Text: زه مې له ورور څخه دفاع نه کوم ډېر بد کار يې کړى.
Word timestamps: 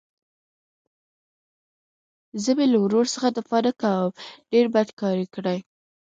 زه 2.43 2.51
مې 2.57 2.65
له 2.71 2.77
ورور 2.83 3.05
څخه 3.13 3.27
دفاع 3.37 3.61
نه 3.67 3.71
کوم 3.81 4.07
ډېر 4.51 4.65
بد 4.75 4.87
کار 4.99 5.15
يې 5.21 5.27
کړى. 5.35 5.57